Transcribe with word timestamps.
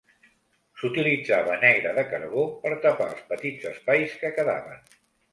S'utilitzava 0.83 1.57
negre 1.65 1.91
de 1.97 2.03
carbó 2.13 2.45
per 2.63 2.71
tapar 2.85 3.07
els 3.13 3.21
petits 3.33 3.67
espais 3.73 4.17
que 4.23 4.33
quedaven. 4.39 4.81